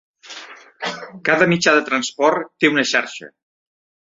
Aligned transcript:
Cada 1.29 1.47
mitjà 1.53 1.75
de 1.81 1.85
transport 1.91 2.51
té 2.65 2.73
una 2.75 2.89
xarxa. 2.95 3.31